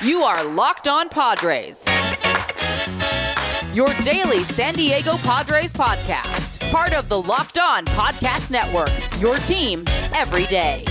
[0.00, 1.84] You are Locked On Padres.
[3.74, 6.70] Your daily San Diego Padres podcast.
[6.70, 8.92] Part of the Locked On Podcast Network.
[9.20, 9.82] Your team
[10.14, 10.84] every day.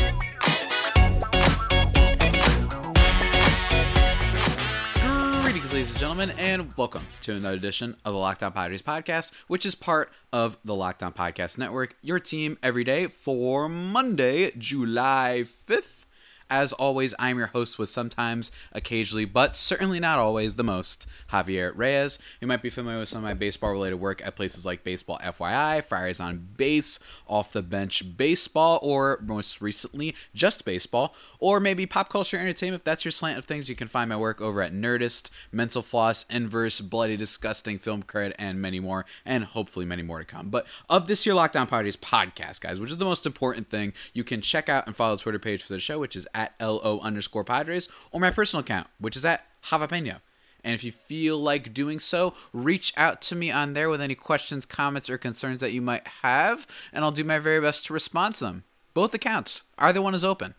[5.41, 9.31] Greetings, ladies and gentlemen, and welcome to another edition of the Locked On Padres podcast,
[9.47, 11.95] which is part of the Locked On Podcast Network.
[12.01, 16.06] Your team every day for Monday, July 5th.
[16.49, 21.73] As always, I'm your host with sometimes, occasionally, but certainly not always the most, Javier
[21.75, 22.19] Reyes.
[22.39, 25.19] You might be familiar with some of my baseball related work at places like Baseball
[25.21, 31.85] FYI, Friars on Base, Off the Bench Baseball, or most recently, Just Baseball, or maybe
[31.85, 32.79] Pop Culture Entertainment.
[32.81, 35.81] If that's your slant of things, you can find my work over at Nerdist, Mental
[35.81, 40.49] Floss, Inverse, Bloody Disgusting, Film Cred, and many more, and hopefully many more to come.
[40.49, 43.91] But of this year Locked On Padres podcast, guys, which is the most important thing,
[44.13, 46.53] you can check out and follow the Twitter page for the show, which is at
[46.61, 50.21] LO underscore Padres, or my personal account, which is at Javapeno.
[50.63, 54.15] And if you feel like doing so, reach out to me on there with any
[54.15, 57.93] questions, comments, or concerns that you might have, and I'll do my very best to
[57.93, 58.63] respond to them.
[58.93, 60.53] Both accounts, either one is open.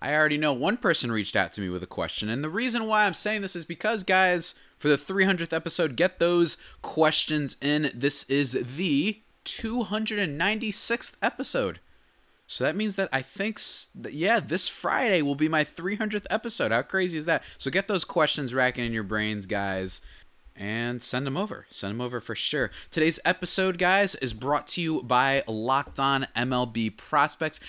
[0.00, 2.86] I already know one person reached out to me with a question, and the reason
[2.86, 7.90] why I'm saying this is because, guys, for the 300th episode, get those questions in.
[7.94, 11.80] This is the 296th episode.
[12.50, 13.60] So that means that I think,
[14.10, 16.72] yeah, this Friday will be my 300th episode.
[16.72, 17.44] How crazy is that?
[17.58, 20.00] So get those questions racking in your brains, guys,
[20.56, 21.66] and send them over.
[21.70, 22.72] Send them over for sure.
[22.90, 27.60] Today's episode, guys, is brought to you by Locked On MLB Prospects.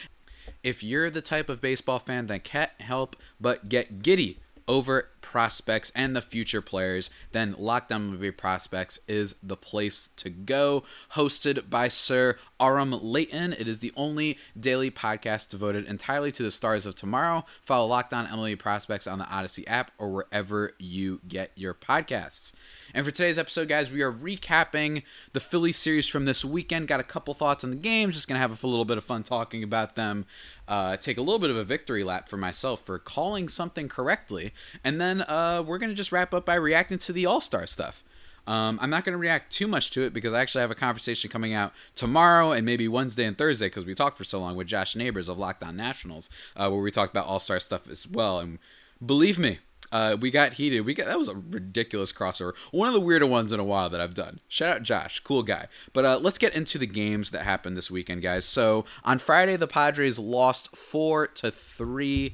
[0.64, 5.92] If you're the type of baseball fan that can't help but get giddy over prospects
[5.96, 10.84] and the future players, then Locked On MLB Prospects is the place to go.
[11.14, 16.52] Hosted by Sir Aram Leighton, it is the only daily podcast devoted entirely to the
[16.52, 17.46] stars of tomorrow.
[17.62, 22.54] Follow Locked On MLB Prospects on the Odyssey app or wherever you get your podcasts.
[22.94, 26.90] And for today's episode, guys, we are recapping the Philly series from this weekend.
[26.90, 28.16] Got a couple thoughts on the games.
[28.16, 30.26] Just going to have a little bit of fun talking about them.
[30.68, 34.54] Uh, take a little bit of a victory lap for myself for calling something correctly.
[34.84, 37.66] And then uh, we're going to just wrap up by reacting to the All Star
[37.66, 38.04] stuff.
[38.46, 40.76] Um, I'm not going to react too much to it because I actually have a
[40.76, 44.56] conversation coming out tomorrow and maybe Wednesday and Thursday because we talked for so long
[44.56, 47.90] with Josh Neighbors of Locked On Nationals, uh, where we talked about All Star stuff
[47.90, 48.40] as well.
[48.40, 48.60] And
[49.06, 49.60] believe me,
[49.92, 50.82] uh, we got heated.
[50.82, 52.54] We got that was a ridiculous crossover.
[52.72, 54.40] One of the weirder ones in a while that I've done.
[54.48, 55.68] Shout out Josh, cool guy.
[55.94, 58.46] But uh, let's get into the games that happened this weekend, guys.
[58.46, 62.34] So on Friday, the Padres lost four to three.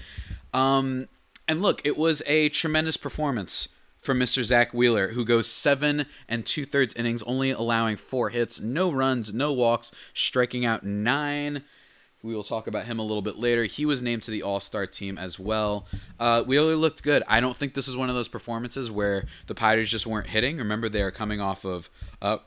[0.53, 1.07] Um,
[1.47, 4.43] and look, it was a tremendous performance from Mr.
[4.43, 9.33] Zach Wheeler, who goes seven and two thirds innings, only allowing four hits, no runs,
[9.33, 11.63] no walks, striking out nine.
[12.27, 13.63] We will talk about him a little bit later.
[13.63, 15.87] He was named to the All Star team as well.
[16.19, 17.23] Uh, Wheeler looked good.
[17.25, 20.57] I don't think this is one of those performances where the Pirates just weren't hitting.
[20.57, 21.89] Remember, they are coming off of
[22.21, 22.39] uh,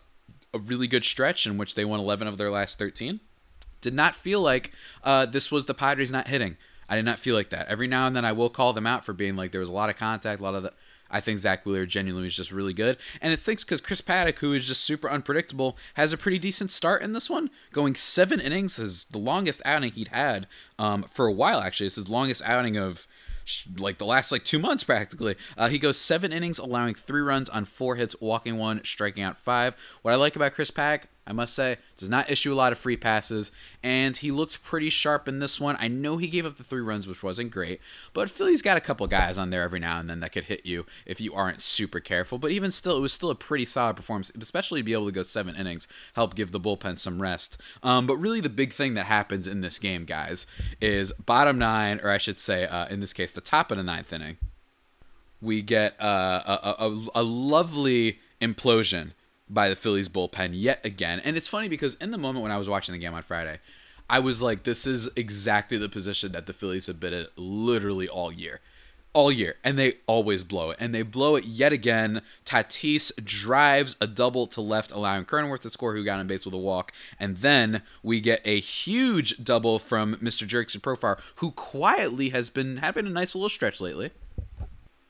[0.52, 3.20] a really good stretch in which they won 11 of their last 13.
[3.80, 6.58] Did not feel like uh, this was the Padres not hitting.
[6.86, 7.68] I did not feel like that.
[7.68, 9.72] Every now and then I will call them out for being like there was a
[9.72, 10.74] lot of contact, a lot of the
[11.10, 12.97] I think Zach Wheeler genuinely is just really good.
[13.21, 16.71] And it stinks because Chris Paddack, who is just super unpredictable, has a pretty decent
[16.71, 17.50] start in this one.
[17.72, 20.47] Going seven innings is the longest outing he'd had
[20.78, 21.87] um, for a while, actually.
[21.87, 23.06] It's his longest outing of
[23.76, 25.37] like the last like two months practically.
[25.56, 29.38] Uh, he goes seven innings, allowing three runs on four hits, walking one, striking out
[29.38, 29.77] five.
[30.03, 32.78] What I like about Chris Paddack, I must say, does not issue a lot of
[32.78, 35.76] free passes, and he looked pretty sharp in this one.
[35.78, 37.81] I know he gave up the three runs, which wasn't great,
[38.12, 40.66] but Philly's got a couple guys on there every now and then that could hit
[40.66, 42.38] you if you aren't super careful.
[42.38, 45.12] But even still, it was still a pretty solid performance, especially to be able to
[45.12, 47.60] go seven innings, help give the bullpen some rest.
[47.82, 50.47] Um, but really, the big thing that happens in this game, guys,
[50.80, 53.84] is bottom nine, or I should say, uh, in this case, the top of the
[53.84, 54.38] ninth inning.
[55.42, 59.12] We get uh, a, a, a lovely implosion
[59.50, 61.20] by the Phillies bullpen yet again.
[61.24, 63.58] And it's funny because in the moment when I was watching the game on Friday,
[64.08, 68.08] I was like, this is exactly the position that the Phillies have been in literally
[68.08, 68.60] all year.
[69.12, 69.56] All year.
[69.64, 70.78] And they always blow it.
[70.80, 72.22] And they blow it yet again.
[72.44, 76.54] Tatis drives a double to left, allowing Cronenworth to score, who got on base with
[76.54, 76.92] a walk.
[77.18, 80.46] And then we get a huge double from Mr.
[80.46, 84.10] Jurickson Profar, who quietly has been having a nice little stretch lately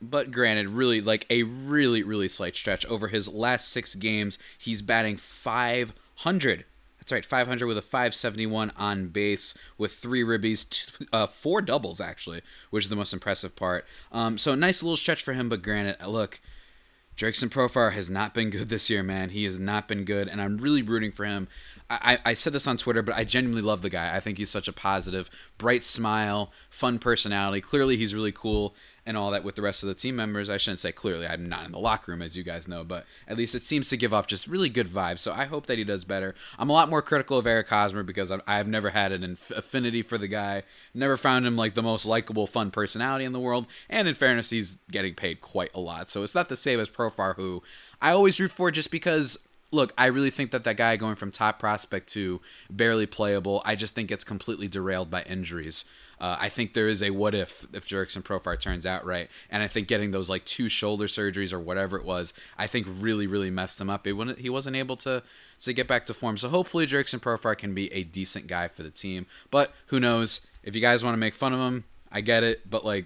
[0.01, 4.39] but granted, really like a really really slight stretch over his last six games.
[4.57, 6.65] He's batting 500.
[6.99, 11.99] That's right, 500 with a 571 on base with three ribbies, two, uh, four doubles
[11.99, 13.85] actually, which is the most impressive part.
[14.11, 16.39] Um, so a nice little stretch for him, but granted, look,
[17.17, 19.29] Jurickson Profar has not been good this year, man.
[19.29, 21.47] He has not been good, and I'm really rooting for him.
[21.89, 24.15] I, I said this on Twitter, but I genuinely love the guy.
[24.15, 27.61] I think he's such a positive, bright smile, fun personality.
[27.61, 28.73] Clearly, he's really cool
[29.05, 30.49] and all that with the rest of the team members.
[30.49, 33.05] I shouldn't say clearly, I'm not in the locker room, as you guys know, but
[33.27, 35.19] at least it seems to give up just really good vibes.
[35.19, 36.35] So I hope that he does better.
[36.59, 40.01] I'm a lot more critical of Eric Hosmer because I've, I've never had an affinity
[40.01, 40.63] for the guy,
[40.93, 43.65] never found him like the most likable, fun personality in the world.
[43.89, 46.09] And in fairness, he's getting paid quite a lot.
[46.09, 47.63] So it's not the same as Profar, who
[48.01, 49.37] I always root for just because
[49.71, 53.75] look, I really think that that guy going from top prospect to barely playable, I
[53.75, 55.85] just think it's completely derailed by injuries.
[56.19, 59.63] Uh, I think there is a what if if Jurickson Profar turns out right, and
[59.63, 63.25] I think getting those like two shoulder surgeries or whatever it was, I think really
[63.25, 64.05] really messed him up.
[64.05, 65.23] It he wasn't able to
[65.61, 66.37] to get back to form.
[66.37, 69.25] So hopefully Jurickson Profar can be a decent guy for the team.
[69.49, 70.45] But who knows?
[70.63, 72.69] If you guys want to make fun of him, I get it.
[72.69, 73.05] But like,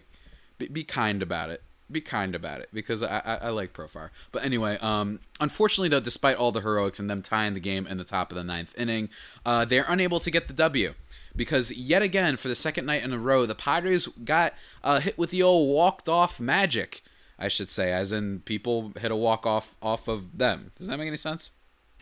[0.58, 4.10] be, be kind about it be kind about it because I, I, I, like Profar.
[4.32, 7.98] But anyway, um, unfortunately though, despite all the heroics and them tying the game in
[7.98, 9.10] the top of the ninth inning,
[9.46, 10.96] uh, they're unable to get the W
[11.36, 14.54] because yet again for the second night in a row, the Padres got
[14.84, 17.02] uh, hit with the old walked off magic.
[17.38, 20.72] I should say, as in people hit a walk off off of them.
[20.78, 21.52] Does that make any sense?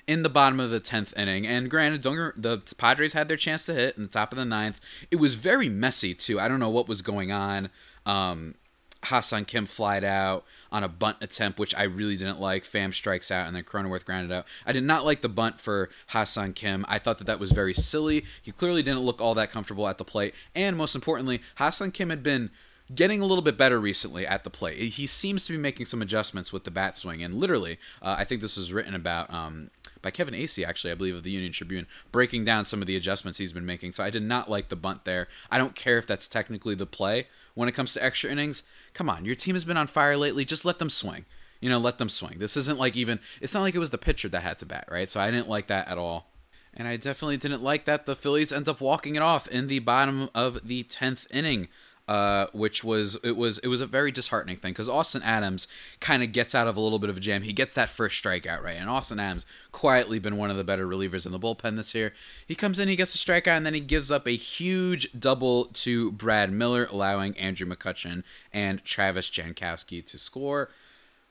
[0.06, 3.66] In the bottom of the tenth inning, and granted, don't, the Padres had their chance
[3.66, 4.82] to hit in the top of the ninth.
[5.10, 6.40] It was very messy too.
[6.42, 7.70] I don't know what was going on.
[8.06, 8.56] Um,
[9.06, 12.64] Ha-Seong Kim flied out on a bunt attempt, which I really didn't like.
[12.64, 14.46] Pham strikes out, and then Cronenworth grounded out.
[14.66, 16.86] I did not like the bunt for Ha-Seong Kim.
[16.88, 18.26] I thought that that was very silly.
[18.42, 22.10] He clearly didn't look all that comfortable at the plate, and most importantly, Ha-Seong Kim
[22.10, 22.50] had been
[22.94, 24.78] getting a little bit better recently at the plate.
[24.78, 28.24] He seems to be making some adjustments with the bat swing, and literally, uh, I
[28.24, 29.34] think this was written about.
[29.34, 29.70] Um,
[30.02, 32.98] by Kevin Acee, actually, I believe, of the Union Tribune, breaking down some of the
[32.98, 33.94] adjustments he's been making.
[33.94, 35.30] So I did not like the bunt there.
[35.50, 38.64] I don't care if that's technically the play when it comes to extra innings
[38.94, 40.46] come on, your team has been on fire lately.
[40.46, 41.26] Just let them swing.
[41.60, 42.40] You know, let them swing.
[42.40, 44.86] This isn't like even, it's not like it was the pitcher that had to bat,
[44.92, 45.08] right?
[45.08, 46.30] So I didn't like that at all.
[46.74, 49.80] And I definitely didn't like that the Phillies end up walking it off in the
[49.80, 51.70] bottom of the 10th inning
[52.08, 55.68] uh, which was it was it was a very disheartening thing because Austin Adams
[56.00, 57.44] kind of gets out of a little bit of a jam.
[57.44, 60.88] He gets that first strikeout right, and Austin Adams quietly been one of the better
[60.88, 62.14] relievers in the bullpen this year.
[62.46, 65.66] He comes in, he gets a strikeout, and then he gives up a huge double
[65.66, 70.70] to Brad Miller, allowing Andrew McCutchen and Travis Jankowski to score.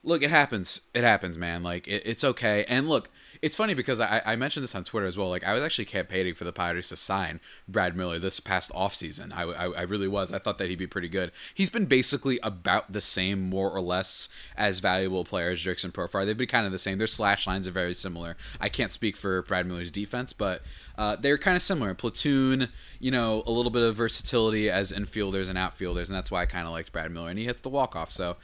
[0.05, 0.81] Look, it happens.
[0.95, 1.63] It happens, man.
[1.63, 2.65] Like it, it's okay.
[2.69, 3.09] And look,
[3.41, 5.29] it's funny because I, I mentioned this on Twitter as well.
[5.29, 9.33] Like I was actually campaigning for the Pirates to sign Brad Miller this past offseason.
[9.33, 10.33] I, I, I really was.
[10.33, 11.33] I thought that he'd be pretty good.
[11.53, 16.25] He's been basically about the same, more or less, as valuable players Jurickson Profar.
[16.25, 16.99] They've been kind of the same.
[16.99, 18.37] Their slash lines are very similar.
[18.61, 20.63] I can't speak for Brad Miller's defense, but
[20.97, 21.95] uh, they're kind of similar.
[21.95, 22.69] Platoon,
[23.01, 26.47] you know, a little bit of versatility as infielders and outfielders, and that's why I
[26.47, 27.31] kind of liked Brad Miller.
[27.31, 28.13] And he hits the walk off.
[28.13, 28.37] So,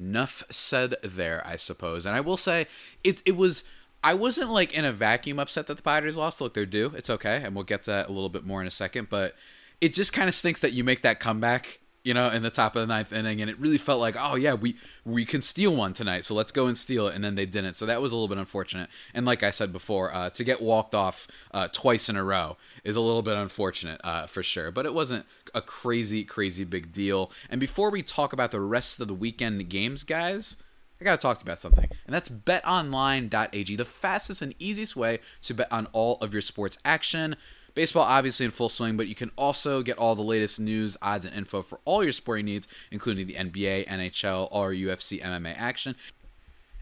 [0.00, 2.06] enough said there, I suppose.
[2.06, 2.66] And I will say,
[3.04, 3.64] it it was
[4.02, 6.40] I wasn't like in a vacuum upset that the Padres lost.
[6.40, 6.92] Look, they're due.
[6.96, 9.08] It's okay, and we'll get to that a little bit more in a second.
[9.10, 9.34] But
[9.80, 12.76] it just kind of stinks that you make that comeback, you know, in the top
[12.76, 15.74] of the ninth inning, and it really felt like, oh yeah, we we can steal
[15.74, 17.74] one tonight, so let's go and steal it, and then they didn't.
[17.74, 18.88] So that was a little bit unfortunate.
[19.12, 22.56] And like I said before, uh, to get walked off uh, twice in a row
[22.84, 24.70] is a little bit unfortunate uh, for sure.
[24.70, 27.30] But it wasn't a crazy, crazy big deal.
[27.48, 30.56] And before we talk about the rest of the weekend games, guys
[31.00, 34.94] I got to talk to you about something, and that's betonline.ag, the fastest and easiest
[34.94, 37.36] way to bet on all of your sports action.
[37.74, 41.24] Baseball, obviously, in full swing, but you can also get all the latest news, odds,
[41.24, 45.94] and info for all your sporting needs, including the NBA, NHL, or UFC MMA action.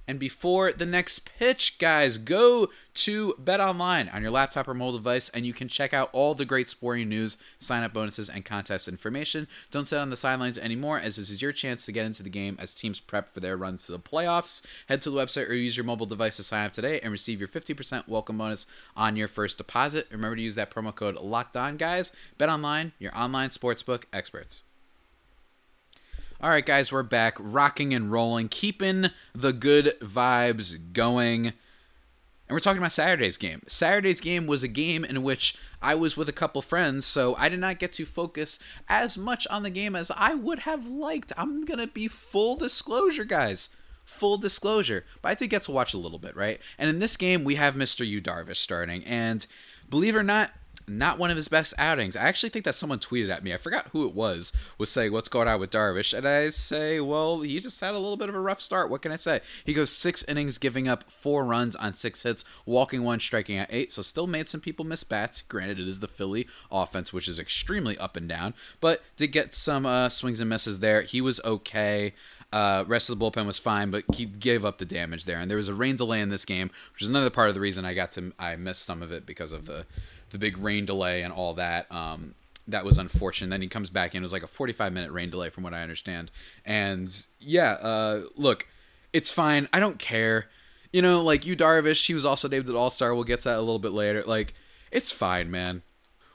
[0.08, 4.96] And before the next pitch, guys, go to Bet Online on your laptop or mobile
[4.96, 8.42] device, and you can check out all the great sporting news, sign up bonuses, and
[8.42, 9.46] contest information.
[9.70, 12.30] Don't sit on the sidelines anymore, as this is your chance to get into the
[12.30, 14.62] game as teams prep for their runs to the playoffs.
[14.88, 17.38] Head to the website or use your mobile device to sign up today and receive
[17.38, 20.08] your 50% welcome bonus on your first deposit.
[20.10, 22.12] Remember to use that promo code Locked On, guys.
[22.38, 24.62] Bet Online, your online sportsbook experts.
[26.40, 31.46] All right, guys, we're back, rocking and rolling, keeping the good vibes going.
[31.46, 31.54] And
[32.50, 33.62] we're talking about Saturday's game.
[33.66, 37.48] Saturday's game was a game in which I was with a couple friends, so I
[37.48, 41.32] did not get to focus as much on the game as I would have liked.
[41.36, 43.70] I'm going to be full disclosure, guys.
[44.04, 45.04] Full disclosure.
[45.20, 46.60] But I did get to watch a little bit, right?
[46.78, 48.06] And in this game, we have Mr.
[48.06, 49.04] Yu Darvish starting.
[49.04, 49.44] And
[49.90, 50.52] believe it or not,
[50.88, 52.16] not one of his best outings.
[52.16, 53.52] I actually think that someone tweeted at me.
[53.52, 54.52] I forgot who it was.
[54.78, 57.98] Was saying what's going on with Darvish, and I say, well, he just had a
[57.98, 58.90] little bit of a rough start.
[58.90, 59.40] What can I say?
[59.64, 63.68] He goes six innings, giving up four runs on six hits, walking one, striking out
[63.70, 63.92] eight.
[63.92, 65.42] So still made some people miss bats.
[65.42, 69.54] Granted, it is the Philly offense, which is extremely up and down, but did get
[69.54, 71.02] some uh, swings and misses there.
[71.02, 72.14] He was okay.
[72.50, 75.38] Uh, rest of the bullpen was fine, but he gave up the damage there.
[75.38, 77.60] And there was a rain delay in this game, which is another part of the
[77.60, 79.84] reason I got to I missed some of it because of the
[80.30, 81.90] the big rain delay and all that.
[81.90, 82.34] Um,
[82.66, 83.50] that was unfortunate.
[83.50, 84.22] Then he comes back in.
[84.22, 86.30] It was like a 45 minute rain delay, from what I understand.
[86.64, 88.66] And yeah, uh, look,
[89.12, 89.68] it's fine.
[89.72, 90.48] I don't care.
[90.92, 93.14] You know, like Yu Darvish, he was also named an All Star.
[93.14, 94.22] We'll get to that a little bit later.
[94.26, 94.54] Like,
[94.90, 95.82] it's fine, man.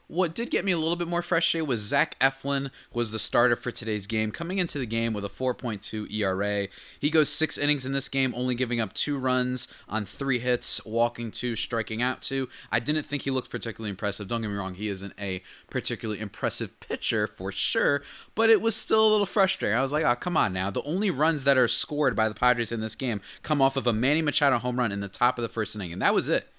[0.08, 3.56] What did get me a little bit more frustrated was Zach Eflin was the starter
[3.56, 6.68] for today's game, coming into the game with a 4.2 ERA.
[7.00, 10.86] He goes six innings in this game, only giving up two runs on three hits,
[10.86, 12.50] walking two, striking out two.
[12.70, 14.28] I didn't think he looked particularly impressive.
[14.28, 18.04] Don't get me wrong, he isn't a particularly impressive pitcher for sure,
[18.36, 19.78] but it was still a little frustrating.
[19.78, 20.70] I was like, oh, come on now.
[20.70, 23.88] The only runs that are scored by the Padres in this game come off of
[23.88, 26.28] a Manny Machado home run in the top of the first inning, and that was
[26.28, 26.53] it.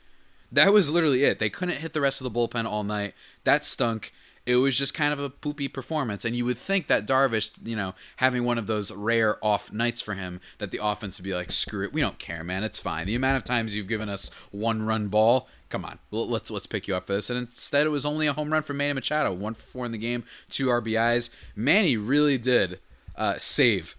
[0.54, 1.38] That was literally it.
[1.40, 3.14] They couldn't hit the rest of the bullpen all night.
[3.42, 4.12] That stunk.
[4.46, 6.24] It was just kind of a poopy performance.
[6.24, 10.02] And you would think that Darvish, you know, having one of those rare off nights
[10.02, 12.62] for him, that the offense would be like, screw it, we don't care, man.
[12.62, 13.06] It's fine.
[13.06, 16.86] The amount of times you've given us one run ball, come on, let's let's pick
[16.86, 17.30] you up for this.
[17.30, 19.92] And instead, it was only a home run for Manny Machado, one for four in
[19.92, 21.30] the game, two RBIs.
[21.56, 22.80] Manny really did
[23.16, 23.96] uh, save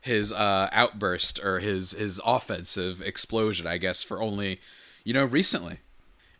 [0.00, 4.60] his uh, outburst or his his offensive explosion, I guess, for only
[5.04, 5.78] you know recently.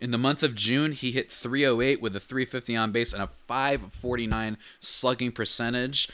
[0.00, 3.26] In the month of June, he hit 308 with a 350 on base and a
[3.26, 6.08] 549 slugging percentage.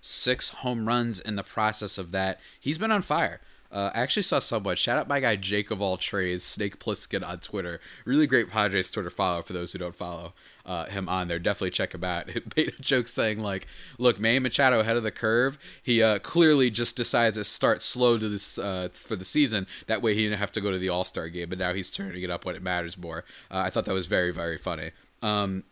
[0.00, 2.40] Six home runs in the process of that.
[2.60, 3.40] He's been on fire.
[3.72, 7.26] Uh, I actually saw someone shout out my guy Jake of all trades, Snake Pliskin
[7.26, 7.80] on Twitter.
[8.04, 10.32] Really great Padres Twitter follow for those who don't follow
[10.66, 11.38] uh, him on there.
[11.38, 12.28] Definitely check him out.
[12.36, 13.66] It made a joke saying like,
[13.98, 15.58] "Look, Manny Machado ahead of the curve.
[15.82, 19.66] He uh, clearly just decides to start slow to this uh, for the season.
[19.86, 21.90] That way he didn't have to go to the All Star game, but now he's
[21.90, 24.90] turning it up when it matters more." Uh, I thought that was very very funny.
[25.22, 25.64] Um,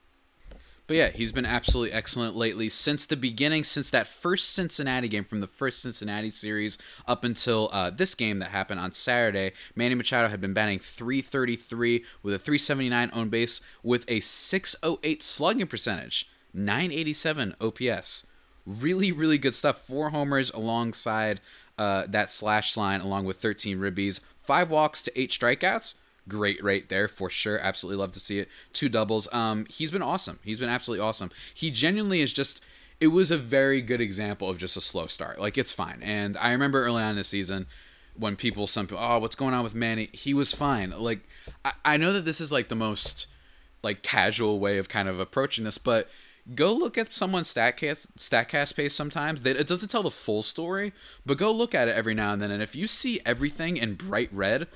[0.87, 5.25] but yeah, he's been absolutely excellent lately since the beginning, since that first Cincinnati game
[5.25, 6.77] from the first Cincinnati series
[7.07, 9.53] up until uh, this game that happened on Saturday.
[9.75, 15.67] Manny Machado had been batting 333 with a 379 on base with a 608 slugging
[15.67, 18.27] percentage, 987 OPS.
[18.67, 19.81] Really, really good stuff.
[19.87, 21.41] Four homers alongside
[21.79, 25.95] uh, that slash line, along with 13 ribbies, five walks to eight strikeouts
[26.29, 27.59] great rate there for sure.
[27.59, 28.49] Absolutely love to see it.
[28.73, 29.33] Two doubles.
[29.33, 30.39] Um, he's been awesome.
[30.43, 31.31] He's been absolutely awesome.
[31.53, 32.61] He genuinely is just.
[33.01, 35.41] It was a very good example of just a slow start.
[35.41, 36.01] Like it's fine.
[36.03, 37.67] And I remember early on in the season
[38.17, 40.09] when people, some oh, what's going on with Manny?
[40.13, 40.91] He was fine.
[40.91, 41.21] Like
[41.65, 43.27] I, I know that this is like the most
[43.83, 46.09] like casual way of kind of approaching this, but
[46.55, 50.93] go look at someone's statcast statcast page sometimes that it doesn't tell the full story
[51.25, 53.95] but go look at it every now and then and if you see everything in
[53.95, 54.67] bright red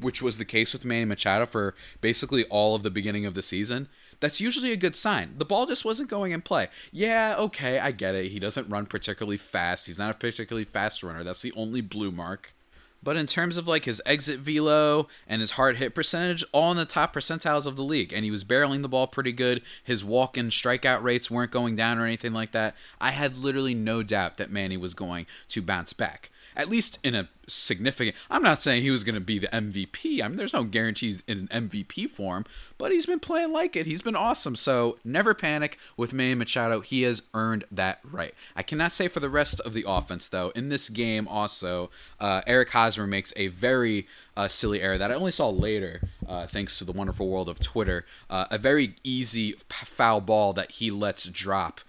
[0.00, 3.42] which was the case with Manny Machado for basically all of the beginning of the
[3.42, 3.88] season,
[4.20, 5.34] that's usually a good sign.
[5.38, 6.68] The ball just wasn't going in play.
[6.90, 8.30] Yeah, okay, I get it.
[8.30, 9.86] He doesn't run particularly fast.
[9.86, 11.22] He's not a particularly fast runner.
[11.22, 12.54] That's the only blue mark.
[13.00, 16.76] But in terms of like his exit velo and his hard hit percentage, all in
[16.76, 18.12] the top percentiles of the league.
[18.12, 19.62] And he was barreling the ball pretty good.
[19.84, 22.74] His walk and strikeout rates weren't going down or anything like that.
[23.00, 27.14] I had literally no doubt that Manny was going to bounce back at least in
[27.14, 28.16] a significant.
[28.28, 30.20] I'm not saying he was going to be the MVP.
[30.20, 32.44] I mean, there's no guarantees in an MVP form,
[32.76, 33.86] but he's been playing like it.
[33.86, 34.56] He's been awesome.
[34.56, 36.80] So never panic with Manny Machado.
[36.80, 38.34] He has earned that right.
[38.56, 40.50] I cannot say for the rest of the offense though.
[40.50, 45.14] In this game, also, uh, Eric Hosmer makes a very uh, silly error that I
[45.14, 48.04] only saw later, uh, thanks to the wonderful world of Twitter.
[48.28, 51.80] Uh, a very easy foul ball that he lets drop.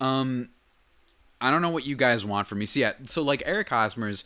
[0.00, 0.50] Um,
[1.40, 2.66] I don't know what you guys want from me.
[2.66, 4.24] So yeah, so like Eric Hosmer's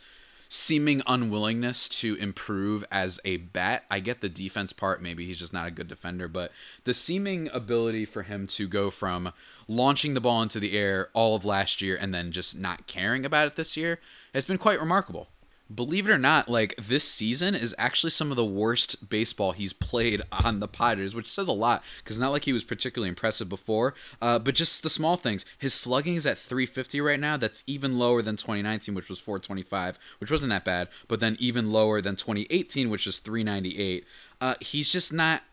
[0.49, 3.85] seeming unwillingness to improve as a bat.
[3.89, 6.51] I get the defense part, maybe he's just not a good defender, but
[6.83, 9.33] the seeming ability for him to go from
[9.67, 13.25] launching the ball into the air all of last year and then just not caring
[13.25, 13.99] about it this year
[14.35, 15.27] has been quite remarkable
[15.73, 19.73] believe it or not, like this season is actually some of the worst baseball he's
[19.73, 23.49] played on the Padres, which says a lot because not like he was particularly impressive
[23.49, 25.45] before, uh, but just the small things.
[25.57, 27.37] His slugging is at 350 right now.
[27.37, 31.71] That's even lower than 2019, which was 425, which wasn't that bad, but then even
[31.71, 34.05] lower than 2018, which is 398.
[34.41, 35.43] Uh, he's just not.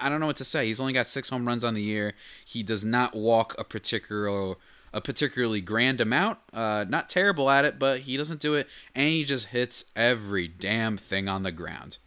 [0.00, 0.66] I don't know what to say.
[0.66, 2.14] He's only got six home runs on the year.
[2.42, 4.56] He does not walk a particular
[4.92, 6.38] a particularly grand amount.
[6.52, 10.46] Uh, not terrible at it, but he doesn't do it, and he just hits every
[10.48, 11.98] damn thing on the ground.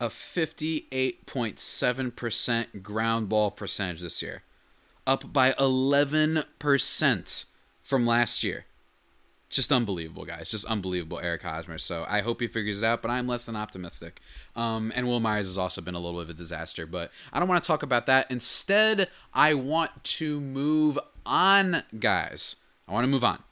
[0.00, 4.42] A 58.7% ground ball percentage this year,
[5.06, 7.44] up by 11%
[7.82, 8.64] from last year.
[9.50, 10.48] Just unbelievable, guys.
[10.48, 11.76] Just unbelievable, Eric Hosmer.
[11.76, 14.20] So I hope he figures it out, but I'm less than optimistic.
[14.54, 17.40] Um, and Wil Myers has also been a little bit of a disaster, but I
[17.40, 18.30] don't want to talk about that.
[18.30, 22.56] Instead, I want to move on, guys.
[22.88, 23.42] I want to move on.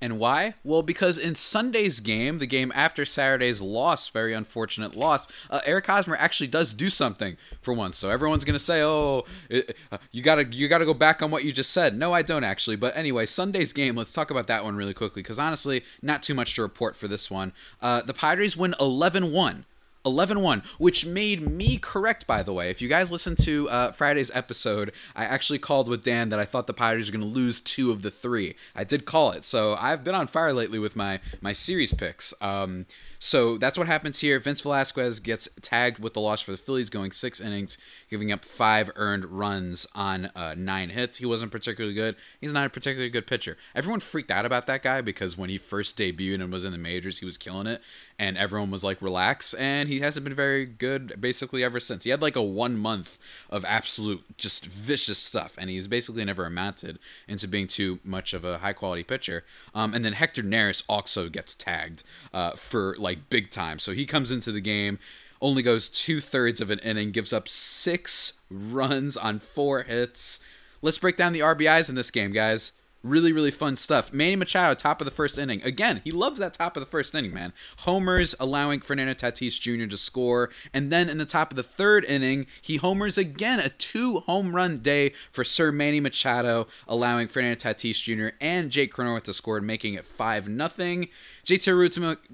[0.00, 0.54] And why?
[0.62, 5.88] Well, because in Sunday's game, the game after Saturday's loss, very unfortunate loss, uh, Eric
[5.88, 7.96] Hosmer actually does do something for once.
[7.98, 11.42] So everyone's gonna say, "Oh, it, uh, you gotta you gotta go back on what
[11.42, 12.76] you just said." No, I don't actually.
[12.76, 13.96] But anyway, Sunday's game.
[13.96, 17.08] Let's talk about that one really quickly because honestly, not too much to report for
[17.08, 17.52] this one.
[17.82, 19.64] Uh, the Padres win 11-1
[20.08, 22.70] 11 1, which made me correct, by the way.
[22.70, 26.44] If you guys listened to uh, Friday's episode, I actually called with Dan that I
[26.44, 28.56] thought the Pirates were going to lose two of the three.
[28.74, 29.44] I did call it.
[29.44, 32.34] So I've been on fire lately with my, my series picks.
[32.40, 32.86] Um,
[33.18, 34.38] so that's what happens here.
[34.38, 37.76] Vince Velasquez gets tagged with the loss for the Phillies, going six innings,
[38.08, 41.18] giving up five earned runs on uh, nine hits.
[41.18, 42.14] He wasn't particularly good.
[42.40, 43.56] He's not a particularly good pitcher.
[43.74, 46.78] Everyone freaked out about that guy because when he first debuted and was in the
[46.78, 47.82] majors, he was killing it,
[48.18, 52.04] and everyone was like, "Relax." And he hasn't been very good basically ever since.
[52.04, 53.18] He had like a one month
[53.50, 58.44] of absolute just vicious stuff, and he's basically never amounted into being too much of
[58.44, 59.44] a high quality pitcher.
[59.74, 62.02] Um, and then Hector Neris also gets tagged
[62.32, 63.78] uh, for like big time.
[63.78, 64.98] So he comes into the game,
[65.40, 70.40] only goes two thirds of an inning, gives up six runs on four hits.
[70.80, 72.72] Let's break down the RBIs in this game, guys.
[73.08, 74.12] Really, really fun stuff.
[74.12, 75.62] Manny Machado, top of the first inning.
[75.62, 77.52] Again, he loves that top of the first inning, man.
[77.78, 79.86] Homers allowing Fernando Tatis Jr.
[79.86, 80.50] to score.
[80.74, 83.60] And then in the top of the third inning, he homers again.
[83.60, 88.36] A two home run day for Sir Manny Machado, allowing Fernando Tatis Jr.
[88.40, 90.58] and Jake Cronenworth to score, making it 5 0.
[90.58, 91.08] JT,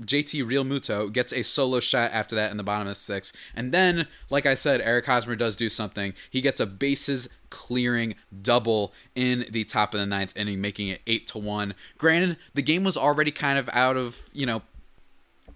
[0.00, 3.32] JT Realmuto gets a solo shot after that in the bottom of the sixth.
[3.54, 6.14] And then, like I said, Eric Hosmer does do something.
[6.30, 11.00] He gets a bases clearing double in the top of the ninth inning, making it
[11.06, 11.74] eight to one.
[11.96, 14.62] Granted, the game was already kind of out of you know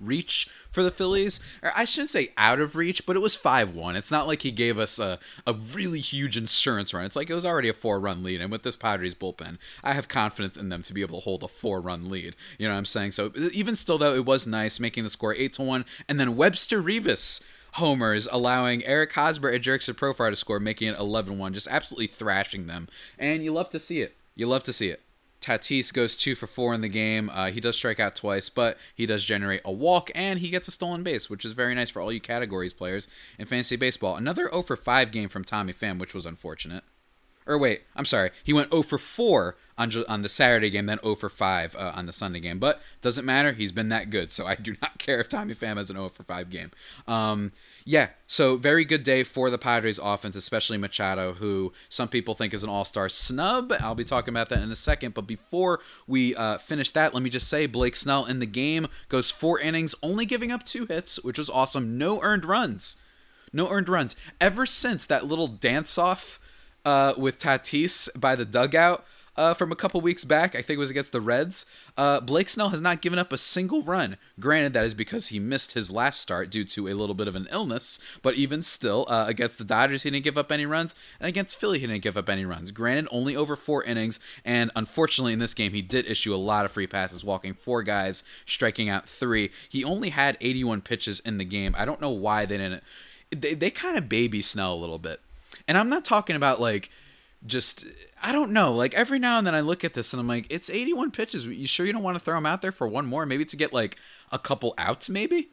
[0.00, 1.40] reach for the Phillies.
[1.60, 3.96] Or I shouldn't say out of reach, but it was 5 1.
[3.96, 7.04] It's not like he gave us a, a really huge insurance run.
[7.04, 8.40] It's like it was already a four run lead.
[8.40, 11.42] And with this Padres bullpen, I have confidence in them to be able to hold
[11.42, 12.36] a four run lead.
[12.58, 13.12] You know what I'm saying?
[13.12, 15.84] So even still, though, it was nice making the score 8 to 1.
[16.08, 17.42] And then Webster Rivas
[17.78, 22.06] homers, allowing Eric Hosmer and Jurickson Profar to score, making it 11 1, just absolutely
[22.06, 22.88] thrashing them.
[23.18, 24.16] And you love to see it.
[24.36, 25.00] You love to see it.
[25.40, 27.30] Tatis goes two for four in the game.
[27.30, 30.68] Uh, he does strike out twice, but he does generate a walk and he gets
[30.68, 33.06] a stolen base, which is very nice for all you categories players
[33.38, 34.16] in fantasy baseball.
[34.16, 36.84] Another 0 for 5 game from Tommy Pham, which was unfortunate.
[37.48, 38.30] Or wait, I'm sorry.
[38.44, 41.92] He went 0 for 4 on on the Saturday game, then 0 for 5 uh,
[41.94, 42.58] on the Sunday game.
[42.58, 43.52] But doesn't matter.
[43.52, 46.10] He's been that good, so I do not care if Tommy Pham has an 0
[46.10, 46.70] for 5 game.
[47.06, 47.52] Um,
[47.86, 52.52] yeah, so very good day for the Padres offense, especially Machado, who some people think
[52.52, 53.72] is an all-star snub.
[53.80, 55.14] I'll be talking about that in a second.
[55.14, 58.88] But before we uh, finish that, let me just say Blake Snell in the game
[59.08, 61.96] goes four innings, only giving up two hits, which was awesome.
[61.96, 62.98] No earned runs.
[63.54, 64.16] No earned runs.
[64.38, 66.38] Ever since that little dance off
[66.88, 69.04] uh, with Tatis by the dugout
[69.36, 70.54] uh, from a couple weeks back.
[70.54, 71.66] I think it was against the Reds.
[71.98, 74.16] Uh, Blake Snell has not given up a single run.
[74.40, 77.36] Granted, that is because he missed his last start due to a little bit of
[77.36, 77.98] an illness.
[78.22, 81.60] But even still, uh, against the Dodgers, he didn't give up any runs, and against
[81.60, 82.70] Philly, he didn't give up any runs.
[82.70, 86.64] Granted, only over four innings, and unfortunately, in this game, he did issue a lot
[86.64, 89.50] of free passes, walking four guys, striking out three.
[89.68, 91.74] He only had 81 pitches in the game.
[91.76, 92.82] I don't know why they didn't.
[93.30, 95.20] They, they kind of baby Snell a little bit.
[95.68, 96.90] And I'm not talking about like
[97.46, 97.86] just
[98.20, 98.74] I don't know.
[98.74, 101.46] Like every now and then I look at this and I'm like, it's 81 pitches.
[101.46, 103.56] You sure you don't want to throw him out there for one more, maybe to
[103.56, 103.96] get like
[104.32, 105.50] a couple outs, maybe?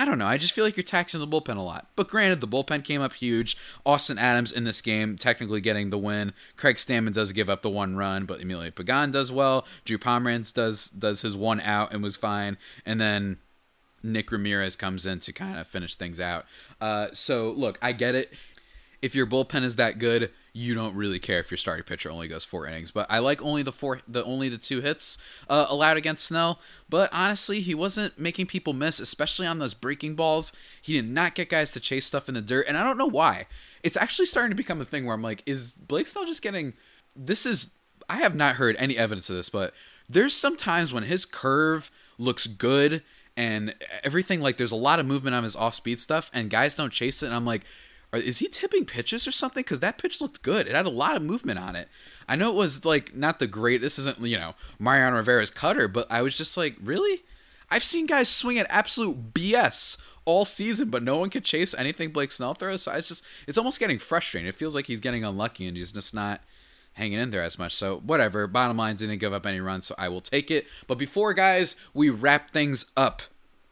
[0.00, 0.26] I don't know.
[0.26, 1.88] I just feel like you're taxing the bullpen a lot.
[1.96, 3.56] But granted, the bullpen came up huge.
[3.84, 6.34] Austin Adams in this game, technically getting the win.
[6.56, 9.66] Craig Stammen does give up the one run, but Emilio Pagan does well.
[9.84, 12.58] Drew Pomeranz does does his one out and was fine.
[12.86, 13.38] And then
[14.00, 16.46] Nick Ramirez comes in to kind of finish things out.
[16.80, 18.32] Uh, so look, I get it
[19.00, 22.26] if your bullpen is that good, you don't really care if your starting pitcher only
[22.26, 22.90] goes four innings.
[22.90, 26.60] But I like only the four, the only the two hits uh, allowed against Snell.
[26.88, 30.52] But honestly, he wasn't making people miss, especially on those breaking balls.
[30.82, 33.06] He did not get guys to chase stuff in the dirt, and I don't know
[33.06, 33.46] why.
[33.82, 36.74] It's actually starting to become a thing where I'm like, is Blake Snell just getting?
[37.14, 37.74] This is
[38.08, 39.72] I have not heard any evidence of this, but
[40.08, 43.02] there's some times when his curve looks good
[43.36, 46.74] and everything like there's a lot of movement on his off speed stuff, and guys
[46.74, 47.62] don't chase it, and I'm like
[48.12, 49.62] is he tipping pitches or something?
[49.62, 50.66] Because that pitch looked good.
[50.66, 51.88] It had a lot of movement on it.
[52.26, 53.80] I know it was like not the great.
[53.80, 57.22] This isn't you know Mariano Rivera's cutter, but I was just like, really?
[57.70, 62.10] I've seen guys swing at absolute BS all season, but no one could chase anything
[62.10, 62.82] Blake Snell throws.
[62.82, 64.48] So it's just it's almost getting frustrating.
[64.48, 66.40] It feels like he's getting unlucky and he's just not
[66.94, 67.74] hanging in there as much.
[67.74, 68.46] So whatever.
[68.46, 70.66] Bottom line, didn't give up any runs, so I will take it.
[70.86, 73.22] But before guys, we wrap things up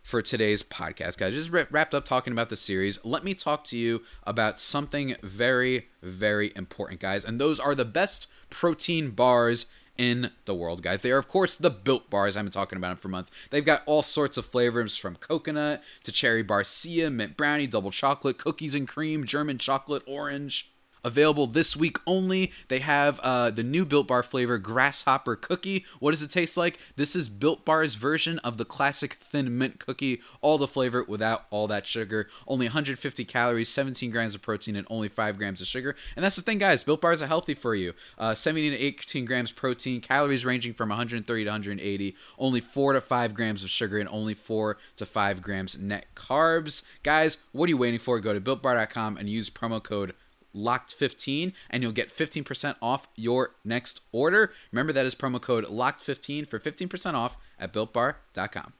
[0.07, 1.35] for today's podcast, guys.
[1.35, 3.05] Just wrapped up talking about the series.
[3.05, 7.25] Let me talk to you about something very, very important, guys.
[7.25, 9.66] And those are the best protein bars
[9.99, 11.03] in the world, guys.
[11.03, 12.37] They are, of course, the Built Bars.
[12.37, 13.33] I've been talking about them for months.
[13.51, 18.38] They've got all sorts of flavors from coconut to cherry barcia, mint brownie, double chocolate,
[18.38, 20.71] cookies and cream, German chocolate, orange
[21.07, 22.53] available this week only.
[22.66, 25.87] They have uh, the new Built Bar flavor, Grasshopper Cookie.
[26.01, 26.79] What does it taste like?
[26.97, 30.21] This is Built Bar's version of the classic thin mint cookie.
[30.40, 32.29] All the flavor without all that sugar.
[32.49, 35.95] Only 150 calories, 17 grams of protein, and only 5 grams of sugar.
[36.16, 36.83] And that's the thing, guys.
[36.83, 37.95] Built Bars are healthy for you.
[38.19, 43.01] Uh, 17 to 18 grams protein, calories ranging from 130 to 180, only 4 to
[43.01, 46.83] 5 grams of sugar, and only 4 to 5 grams net carbs.
[47.05, 48.19] Guys, what are you waiting for?
[48.19, 50.12] Go to builtbar.com and use promo code
[50.57, 54.53] locked15 and you'll get 15% off your next order.
[54.73, 58.73] Remember that is promo code locked15 for 15% off at builtbar.com.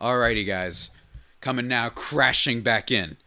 [0.00, 0.90] Alrighty guys,
[1.40, 3.18] coming now crashing back in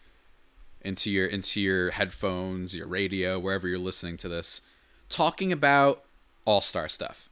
[0.81, 4.61] into your into your headphones, your radio, wherever you're listening to this,
[5.07, 6.03] talking about
[6.45, 7.29] all-star stuff.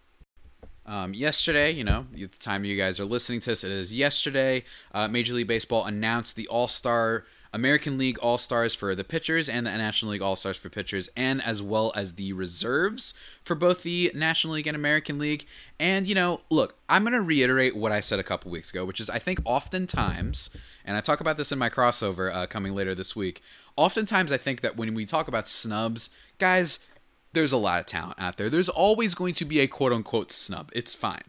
[0.86, 4.63] Um, yesterday, you know, the time you guys are listening to this, it is yesterday.
[4.93, 9.49] Uh, Major League Baseball announced the All Star American League All Stars for the pitchers
[9.49, 13.55] and the National League All Stars for pitchers, and as well as the reserves for
[13.55, 15.45] both the National League and American League.
[15.79, 18.85] And, you know, look, I'm going to reiterate what I said a couple weeks ago,
[18.85, 20.49] which is I think oftentimes,
[20.85, 23.41] and I talk about this in my crossover uh, coming later this week,
[23.75, 26.09] oftentimes I think that when we talk about snubs,
[26.39, 26.79] guys,
[27.33, 28.49] there's a lot of talent out there.
[28.49, 30.69] There's always going to be a quote unquote snub.
[30.73, 31.23] It's fine.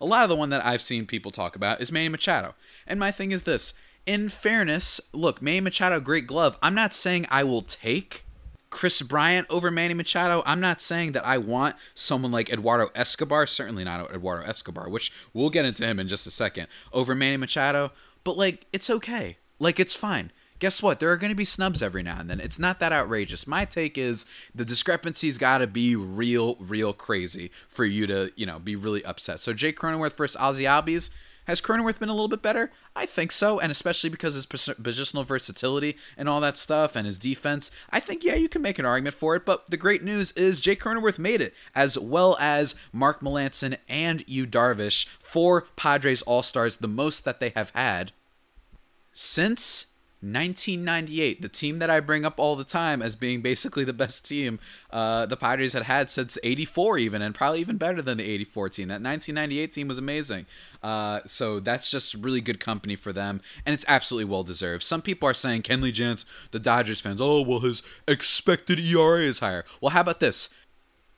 [0.00, 2.54] A lot of the one that I've seen people talk about is Manny Machado.
[2.86, 3.72] And my thing is this
[4.06, 6.58] in fairness, look, Manny Machado, great glove.
[6.62, 8.24] I'm not saying I will take
[8.70, 10.42] Kris Bryant over Manny Machado.
[10.46, 15.12] I'm not saying that I want someone like Eduardo Escobar, certainly not Eduardo Escobar, which
[15.32, 17.92] we'll get into him in just a second, over Manny Machado.
[18.22, 19.38] But like, it's okay.
[19.58, 20.30] Like, it's fine.
[20.58, 21.00] Guess what?
[21.00, 22.40] There are going to be snubs every now and then.
[22.40, 23.46] It's not that outrageous.
[23.46, 28.46] My take is the discrepancy's got to be real, real crazy for you to, you
[28.46, 29.40] know, be really upset.
[29.40, 31.10] So Jake Cronenworth versus Ozzie Albies
[31.46, 32.70] has Cronenworth been a little bit better?
[32.94, 37.18] I think so, and especially because his positional versatility and all that stuff and his
[37.18, 37.70] defense.
[37.90, 40.60] I think, yeah, you can make an argument for it, but the great news is
[40.60, 46.42] Jake Cronenworth made it, as well as Mark Melancon and Yu Darvish, four Padres All
[46.42, 48.12] Stars, the most that they have had
[49.12, 49.86] since
[50.32, 54.24] 1998, the team that I bring up all the time as being basically the best
[54.24, 54.58] team
[54.90, 58.68] uh, the Padres had had since 84, even, and probably even better than the 84
[58.70, 58.88] team.
[58.88, 60.46] That 1998 team was amazing.
[60.82, 64.82] Uh, so that's just really good company for them, and it's absolutely well deserved.
[64.82, 69.40] Some people are saying Kenley Jansen, the Dodgers fans, oh, well, his expected ERA is
[69.40, 69.64] higher.
[69.80, 70.48] Well, how about this?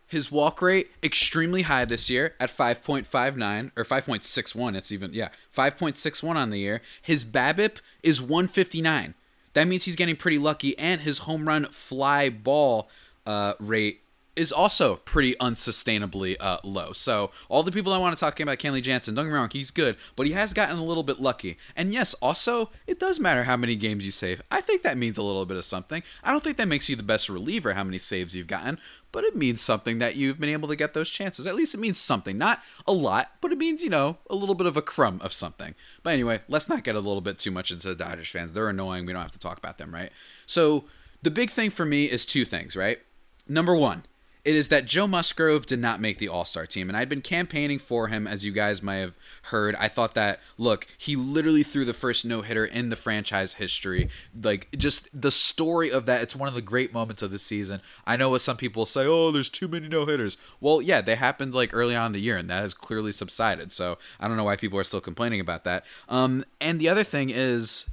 [0.08, 4.76] His walk rate extremely high this year at 5.59 or 5.61.
[4.76, 6.80] It's even yeah, 5.61 on the year.
[7.00, 9.14] His BABIP is 159.
[9.52, 12.88] That means he's getting pretty lucky, and his home run fly ball
[13.26, 14.00] uh, rate
[14.38, 16.92] is also pretty unsustainably uh, low.
[16.92, 19.50] So all the people I want to talk about Kenley Jansen, don't get me wrong,
[19.50, 21.58] he's good, but he has gotten a little bit lucky.
[21.74, 24.40] And yes, also it does matter how many games you save.
[24.48, 26.04] I think that means a little bit of something.
[26.22, 28.78] I don't think that makes you the best reliever how many saves you've gotten,
[29.10, 31.44] but it means something that you've been able to get those chances.
[31.44, 34.54] At least it means something, not a lot, but it means you know a little
[34.54, 35.74] bit of a crumb of something.
[36.04, 38.52] But anyway, let's not get a little bit too much into the Dodgers fans.
[38.52, 39.04] They're annoying.
[39.04, 40.12] We don't have to talk about them, right?
[40.46, 40.84] So
[41.22, 43.00] the big thing for me is two things, right?
[43.48, 44.04] Number one
[44.48, 46.88] it is that Joe Musgrove did not make the All Star team.
[46.88, 49.74] And I'd been campaigning for him, as you guys might have heard.
[49.74, 54.08] I thought that, look, he literally threw the first no hitter in the franchise history.
[54.42, 57.82] Like, just the story of that, it's one of the great moments of the season.
[58.06, 60.38] I know what some people say, oh, there's too many no hitters.
[60.62, 63.70] Well, yeah, they happened like early on in the year, and that has clearly subsided.
[63.70, 65.84] So I don't know why people are still complaining about that.
[66.08, 67.84] Um, and the other thing is,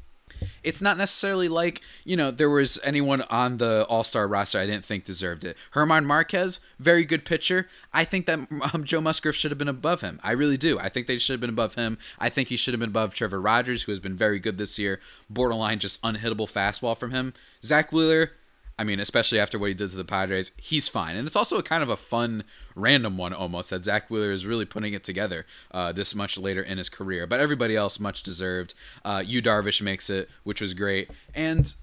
[0.63, 4.65] it's not necessarily like you know there was anyone on the All Star roster I
[4.65, 5.57] didn't think deserved it.
[5.73, 7.67] German Marquez, very good pitcher.
[7.93, 8.39] I think that
[8.73, 10.19] um, Joe Musgrove should have been above him.
[10.23, 10.79] I really do.
[10.79, 11.97] I think they should have been above him.
[12.19, 14.77] I think he should have been above Trevor Rogers, who has been very good this
[14.79, 14.99] year.
[15.29, 17.33] Borderline just unhittable fastball from him.
[17.63, 18.31] Zach Wheeler,
[18.77, 21.15] I mean, especially after what he did to the Padres, he's fine.
[21.15, 22.43] And it's also a kind of a fun,
[22.75, 26.61] random one almost that Zach Wheeler is really putting it together uh, this much later
[26.61, 27.25] in his career.
[27.25, 28.73] But everybody else, much deserved.
[29.05, 31.09] Uh, Yu Darvish makes it, which was great.
[31.33, 31.73] And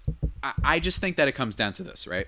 [0.42, 2.26] I, I just think that it comes down to this, right?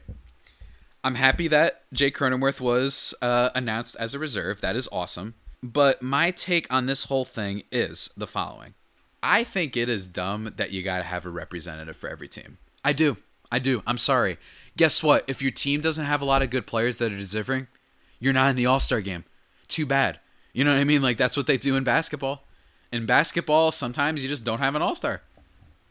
[1.03, 4.63] I'm happy that Jay Cronenworth was uh, announced as a reserve.
[4.63, 5.35] That is awesome.
[5.63, 8.75] But my take on this whole thing is the following
[9.23, 12.59] I think it is dumb that you got to have a representative for every team.
[12.85, 13.17] I do.
[13.55, 13.85] I do.
[13.87, 14.37] I'm sorry.
[14.77, 15.23] Guess what?
[15.29, 17.69] If your team doesn't have a lot of good players that are deserving,
[18.19, 19.25] you're not in the All Star game.
[19.69, 20.19] Too bad.
[20.53, 21.03] You know what I mean?
[21.03, 22.43] Like that's what they do in basketball.
[22.91, 25.23] In basketball, sometimes you just don't have an All Star.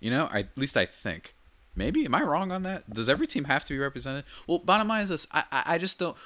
[0.01, 1.35] You know, I, at least I think.
[1.73, 2.89] Maybe am I wrong on that?
[2.93, 4.25] Does every team have to be represented?
[4.45, 6.17] Well, bottom line is this: I, I, I just don't.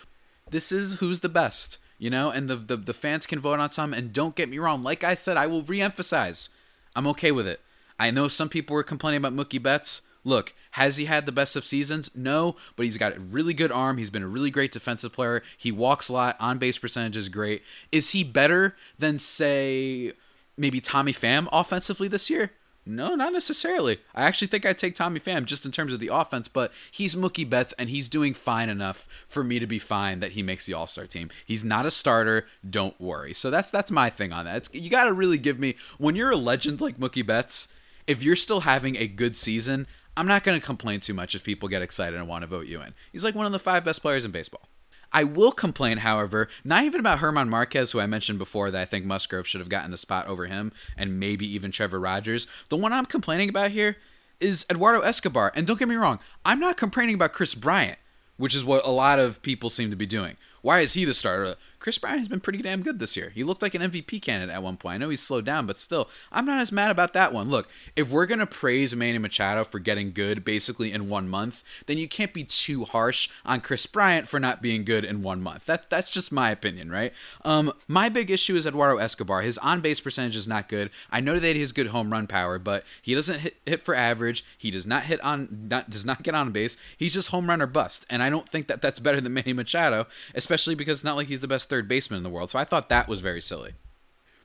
[0.49, 1.77] This is who's the best.
[1.97, 3.93] you know, and the, the the fans can vote on some.
[3.93, 6.49] And don't get me wrong, like I said, I will reemphasize,
[6.95, 7.61] I'm okay with it.
[7.99, 10.03] I know some people were complaining about Mookie Betts.
[10.27, 12.11] Look, has he had the best of seasons?
[12.13, 13.97] No, but he's got a really good arm.
[13.97, 15.41] He's been a really great defensive player.
[15.57, 16.35] He walks a lot.
[16.41, 17.63] On base percentage is great.
[17.93, 20.11] Is he better than, say,
[20.57, 22.51] maybe Tommy Pham offensively this year?
[22.85, 23.99] No, not necessarily.
[24.13, 27.15] I actually think I'd take Tommy Pham just in terms of the offense, but he's
[27.15, 30.65] Mookie Betts and he's doing fine enough for me to be fine that he makes
[30.65, 31.29] the All Star team.
[31.45, 32.47] He's not a starter.
[32.69, 33.33] Don't worry.
[33.33, 34.57] So that's that's my thing on that.
[34.57, 37.69] It's, you got to really give me when you're a legend like Mookie Betts.
[38.07, 39.85] If you're still having a good season,
[40.17, 42.65] I'm not going to complain too much if people get excited and want to vote
[42.65, 42.95] you in.
[43.11, 44.67] He's like one of the five best players in baseball.
[45.13, 48.85] I will complain, however, not even about Herman Marquez, who I mentioned before that I
[48.85, 52.47] think Musgrove should have gotten the spot over him, and maybe even Trevor Rogers.
[52.69, 53.97] The one I'm complaining about here
[54.39, 55.51] is Eduardo Escobar.
[55.55, 57.99] And don't get me wrong, I'm not complaining about Kris Bryant,
[58.37, 60.35] which is what a lot of people seem to be doing.
[60.61, 61.55] Why is he the starter?
[61.79, 63.31] Kris Bryant has been pretty damn good this year.
[63.33, 64.95] He looked like an MVP candidate at one point.
[64.95, 67.49] I know he's slowed down, but still, I'm not as mad about that one.
[67.49, 71.63] Look, if we're going to praise Manny Machado for getting good basically in one month,
[71.85, 75.41] then you can't be too harsh on Kris Bryant for not being good in one
[75.41, 75.65] month.
[75.67, 77.13] That, that's just my opinion, right?
[77.45, 79.43] Um, my big issue is Eduardo Escobar.
[79.43, 80.89] His on base percentage is not good.
[81.11, 83.93] I know that he has good home run power, but he doesn't hit, hit for
[83.93, 84.43] average.
[84.57, 86.75] He does not hit on, not, does not get on base.
[86.97, 88.05] He's just home run or bust.
[88.09, 91.27] And I don't think that that's better than Manny Machado, especially because it's not like
[91.27, 92.49] he's the best third baseman in the world.
[92.49, 93.73] So I thought that was very silly.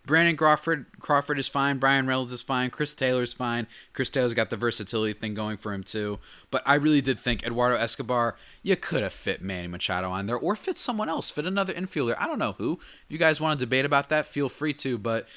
[0.05, 1.79] Brandon Crawford Crawford is fine.
[1.79, 2.71] Bryan Reynolds is fine.
[2.71, 3.69] Chris Taylor's fine.
[3.93, 6.19] Chris Taylor's got the versatility thing going for him too.
[6.51, 10.37] But I really did think Eduardo Escobar, you could have fit Manny Machado on there
[10.37, 12.17] or fit someone else, fit another infielder.
[12.19, 12.81] I don't know who.
[12.83, 14.99] If you guys want to debate about that, feel free to.
[14.99, 15.29] But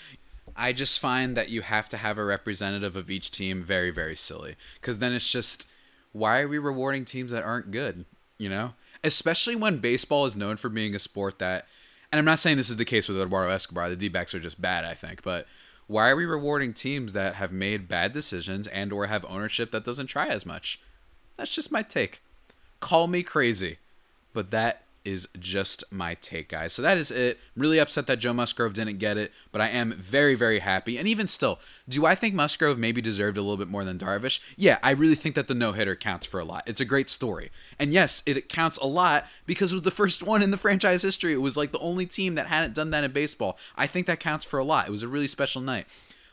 [0.56, 4.16] I just find that you have to have a representative of each team very, very
[4.16, 4.56] silly.
[4.82, 5.68] Because then it's just,
[6.12, 8.06] why are we rewarding teams that aren't good?
[8.40, 8.74] You know?
[9.06, 11.68] Especially when baseball is known for being a sport that
[12.16, 13.90] and I'm not saying this is the case with Eduardo Escobar.
[13.90, 15.22] The D-backs are just bad, I think.
[15.22, 15.48] But
[15.88, 19.84] why are we rewarding teams that have made bad decisions and or have ownership that
[19.84, 20.80] doesn't try as much?
[21.36, 22.22] That's just my take.
[22.80, 23.80] Call me crazy,
[24.32, 26.74] but that is just my take, guys.
[26.74, 27.40] So that is it.
[27.56, 30.98] Really upset that Joe Musgrove didn't get it, but I am very, very happy.
[30.98, 34.40] And even still, do I think Musgrove maybe deserved a little bit more than Darvish?
[34.58, 36.64] Yeah, I really think that the no hitter counts for a lot.
[36.66, 37.52] It's a great story.
[37.80, 41.04] And yes, it counts a lot because it was the first one in the franchise
[41.04, 41.34] history.
[41.34, 43.58] It was like the only team that hadn't done that in baseball.
[43.78, 44.88] I think that counts for a lot.
[44.88, 45.88] It was a really special night.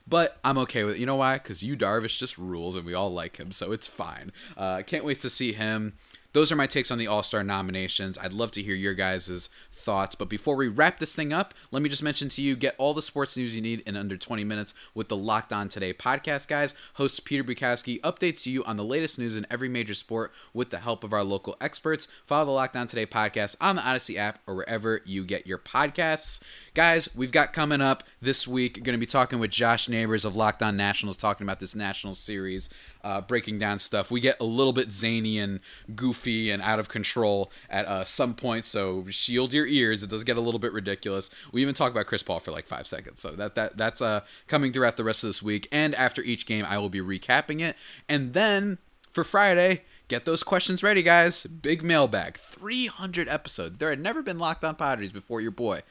[0.06, 0.98] But I'm okay with it.
[0.98, 1.34] You know why?
[1.34, 4.32] Because Yu Darvish just rules and we all like him, so it's fine.
[4.56, 5.92] Uh, can't wait to see him
[6.32, 8.16] those are my takes on the All Star nominations.
[8.18, 10.14] I'd love to hear your guys' thoughts.
[10.14, 12.94] But before we wrap this thing up, let me just mention to you get all
[12.94, 16.48] the sports news you need in under 20 minutes with the Locked On Today podcast,
[16.48, 16.74] guys.
[16.94, 20.78] Host Peter Bukowski updates you on the latest news in every major sport with the
[20.78, 22.08] help of our local experts.
[22.26, 25.58] Follow the Locked On Today podcast on the Odyssey app or wherever you get your
[25.58, 26.42] podcasts.
[26.74, 30.34] Guys, we've got coming up this week, going to be talking with Josh Neighbors of
[30.36, 32.70] Locked On Nationals, talking about this National Series,
[33.04, 34.10] uh, breaking down stuff.
[34.10, 35.60] We get a little bit zany and
[35.94, 40.02] goofy and out of control at uh, some point, so shield your ears.
[40.02, 41.30] It does get a little bit ridiculous.
[41.52, 43.20] We even talk about Chris Paul for like five seconds.
[43.20, 45.68] So that that that's uh, coming throughout the rest of this week.
[45.72, 47.76] And after each game, I will be recapping it.
[48.08, 48.78] And then
[49.10, 51.44] for Friday, get those questions ready, guys.
[51.44, 52.36] Big mailbag.
[52.36, 53.78] 300 episodes.
[53.78, 55.82] There had never been Locked On Padres before your boy.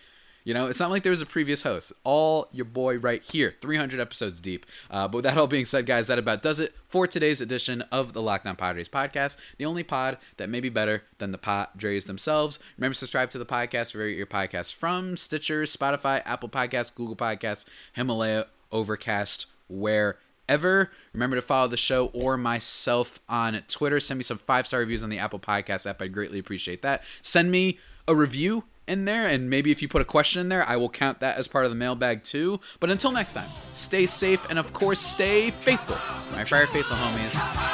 [0.44, 1.94] You know, it's not like there was a previous host.
[2.04, 4.66] All your boy right here, 300 episodes deep.
[4.90, 7.84] Uh, but with that all being said, guys, that about does it for today's edition
[7.92, 11.38] of the Locked On Padres podcast, the only pod that may be better than the
[11.38, 12.60] Padres themselves.
[12.78, 17.66] Remember, subscribe to the podcast wherever your podcasts from Stitcher, Spotify, Apple Podcasts, Google Podcasts,
[17.94, 20.90] Himalaya, Overcast, wherever.
[21.14, 24.00] Remember to follow the show or myself on Twitter.
[24.00, 26.02] Send me some five star reviews on the Apple Podcast app.
[26.02, 27.04] I'd greatly appreciate that.
[27.22, 27.78] Send me
[28.08, 30.90] a review in there, and maybe if you put a question in there, I will
[30.90, 32.60] count that as part of the mailbag too.
[32.80, 35.98] But until next time, stay safe and of course stay faithful.
[36.36, 37.34] My Friar Faithful homies,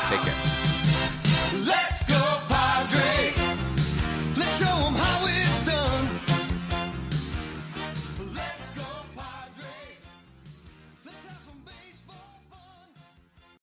[0.09, 0.86] take care.